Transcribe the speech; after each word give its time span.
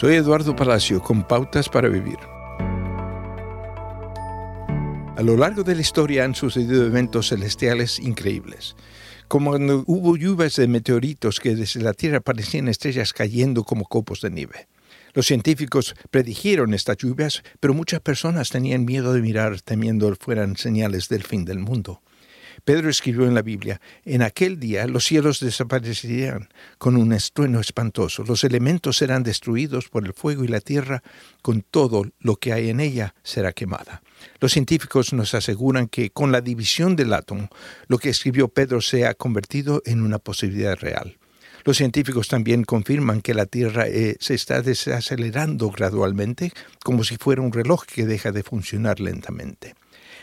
Soy 0.00 0.14
Eduardo 0.14 0.56
Palacio 0.56 1.02
con 1.02 1.24
Pautas 1.24 1.68
para 1.68 1.86
Vivir. 1.86 2.16
A 5.14 5.22
lo 5.22 5.36
largo 5.36 5.62
de 5.62 5.74
la 5.74 5.82
historia 5.82 6.24
han 6.24 6.34
sucedido 6.34 6.86
eventos 6.86 7.28
celestiales 7.28 7.98
increíbles, 7.98 8.76
como 9.28 9.50
cuando 9.50 9.84
hubo 9.86 10.16
lluvias 10.16 10.56
de 10.56 10.68
meteoritos 10.68 11.38
que 11.38 11.54
desde 11.54 11.82
la 11.82 11.92
Tierra 11.92 12.20
parecían 12.20 12.68
estrellas 12.68 13.12
cayendo 13.12 13.62
como 13.62 13.84
copos 13.84 14.22
de 14.22 14.30
nieve. 14.30 14.68
Los 15.12 15.26
científicos 15.26 15.94
predijeron 16.10 16.72
estas 16.72 16.96
lluvias, 16.96 17.42
pero 17.60 17.74
muchas 17.74 18.00
personas 18.00 18.48
tenían 18.48 18.86
miedo 18.86 19.12
de 19.12 19.20
mirar 19.20 19.60
temiendo 19.60 20.16
fueran 20.18 20.56
señales 20.56 21.10
del 21.10 21.24
fin 21.24 21.44
del 21.44 21.58
mundo. 21.58 22.00
Pedro 22.64 22.88
escribió 22.88 23.26
en 23.26 23.34
la 23.34 23.42
Biblia, 23.42 23.80
en 24.04 24.22
aquel 24.22 24.58
día 24.58 24.86
los 24.86 25.04
cielos 25.04 25.40
desaparecerían 25.40 26.48
con 26.78 26.96
un 26.96 27.12
estruendo 27.12 27.60
espantoso, 27.60 28.24
los 28.24 28.44
elementos 28.44 28.98
serán 28.98 29.22
destruidos 29.22 29.88
por 29.88 30.06
el 30.06 30.12
fuego 30.12 30.44
y 30.44 30.48
la 30.48 30.60
tierra, 30.60 31.02
con 31.42 31.62
todo 31.62 32.04
lo 32.18 32.36
que 32.36 32.52
hay 32.52 32.70
en 32.70 32.80
ella 32.80 33.14
será 33.22 33.52
quemada. 33.52 34.02
Los 34.40 34.52
científicos 34.52 35.12
nos 35.12 35.34
aseguran 35.34 35.88
que 35.88 36.10
con 36.10 36.32
la 36.32 36.40
división 36.40 36.96
del 36.96 37.12
átomo, 37.12 37.48
lo 37.88 37.98
que 37.98 38.10
escribió 38.10 38.48
Pedro 38.48 38.80
se 38.80 39.06
ha 39.06 39.14
convertido 39.14 39.82
en 39.84 40.02
una 40.02 40.18
posibilidad 40.18 40.76
real. 40.76 41.16
Los 41.64 41.76
científicos 41.76 42.28
también 42.28 42.64
confirman 42.64 43.20
que 43.20 43.34
la 43.34 43.46
Tierra 43.46 43.86
eh, 43.86 44.16
se 44.18 44.34
está 44.34 44.62
desacelerando 44.62 45.70
gradualmente, 45.70 46.52
como 46.82 47.04
si 47.04 47.16
fuera 47.16 47.42
un 47.42 47.52
reloj 47.52 47.84
que 47.84 48.06
deja 48.06 48.32
de 48.32 48.42
funcionar 48.42 49.00
lentamente. 49.00 49.74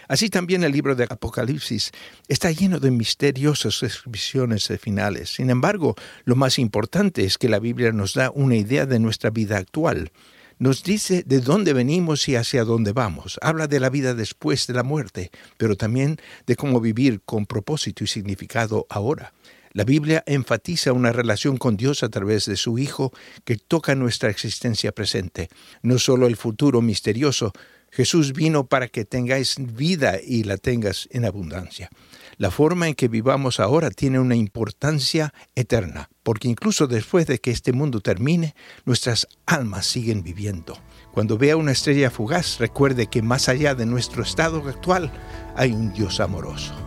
Así 0.07 0.29
también 0.29 0.63
el 0.63 0.71
libro 0.71 0.95
de 0.95 1.05
Apocalipsis 1.09 1.91
está 2.27 2.51
lleno 2.51 2.79
de 2.79 2.91
misteriosas 2.91 3.79
descripciones 3.81 4.71
finales. 4.79 5.35
Sin 5.35 5.49
embargo, 5.49 5.95
lo 6.23 6.35
más 6.35 6.59
importante 6.59 7.23
es 7.25 7.37
que 7.37 7.49
la 7.49 7.59
Biblia 7.59 7.91
nos 7.91 8.13
da 8.13 8.31
una 8.31 8.55
idea 8.55 8.85
de 8.85 8.99
nuestra 8.99 9.29
vida 9.29 9.57
actual. 9.57 10.11
Nos 10.59 10.81
dice 10.83 11.23
de 11.23 11.39
dónde 11.39 11.73
venimos 11.73 12.27
y 12.27 12.35
hacia 12.35 12.63
dónde 12.63 12.91
vamos. 12.91 13.37
Habla 13.43 13.67
de 13.67 13.79
la 13.79 13.89
vida 13.89 14.15
después 14.15 14.65
de 14.65 14.73
la 14.73 14.81
muerte, 14.83 15.29
pero 15.57 15.75
también 15.75 16.17
de 16.47 16.55
cómo 16.55 16.81
vivir 16.81 17.21
con 17.23 17.45
propósito 17.45 18.03
y 18.03 18.07
significado 18.07 18.87
ahora. 18.89 19.33
La 19.77 19.83
Biblia 19.83 20.23
enfatiza 20.25 20.91
una 20.91 21.11
relación 21.11 21.57
con 21.57 21.77
Dios 21.77 22.01
a 22.01 22.09
través 22.09 22.45
de 22.45 22.55
su 22.55 22.79
Hijo 22.79 23.13
que 23.45 23.57
toca 23.57 23.93
nuestra 23.93 24.31
existencia 24.31 24.91
presente, 24.91 25.49
no 25.83 25.99
solo 25.99 26.25
el 26.25 26.35
futuro 26.35 26.81
misterioso, 26.81 27.53
Jesús 27.91 28.33
vino 28.33 28.65
para 28.65 28.87
que 28.87 29.05
tengáis 29.05 29.57
vida 29.59 30.15
y 30.19 30.45
la 30.45 30.57
tengas 30.57 31.07
en 31.11 31.25
abundancia. 31.25 31.91
La 32.37 32.49
forma 32.49 32.87
en 32.87 32.95
que 32.95 33.07
vivamos 33.07 33.59
ahora 33.59 33.91
tiene 33.91 34.19
una 34.19 34.35
importancia 34.35 35.31
eterna, 35.53 36.09
porque 36.23 36.47
incluso 36.47 36.87
después 36.87 37.27
de 37.27 37.37
que 37.37 37.51
este 37.51 37.71
mundo 37.71 38.01
termine, 38.01 38.55
nuestras 38.83 39.27
almas 39.45 39.85
siguen 39.85 40.23
viviendo. 40.23 40.75
Cuando 41.11 41.37
vea 41.37 41.55
una 41.55 41.73
estrella 41.73 42.09
fugaz, 42.09 42.57
recuerde 42.57 43.05
que 43.05 43.21
más 43.21 43.47
allá 43.47 43.75
de 43.75 43.85
nuestro 43.85 44.23
estado 44.23 44.57
actual 44.67 45.13
hay 45.55 45.71
un 45.71 45.93
Dios 45.93 46.19
amoroso. 46.19 46.86